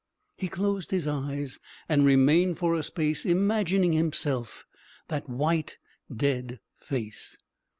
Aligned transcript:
He 0.35 0.47
closed 0.47 0.89
his 0.89 1.07
eyes 1.07 1.59
and 1.87 2.03
remained 2.03 2.57
for 2.57 2.73
a 2.73 2.81
space 2.81 3.23
imagining 3.23 3.93
himself 3.93 4.65
that 5.09 5.29
white 5.29 5.77
dead 6.11 6.59
face. 6.79 7.37